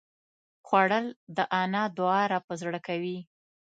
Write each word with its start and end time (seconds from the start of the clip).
خوړل 0.67 1.05
د 1.35 1.37
انا 1.61 1.83
دعا 1.97 2.21
راپه 2.33 2.53
زړه 2.61 2.79
کوي 2.87 3.17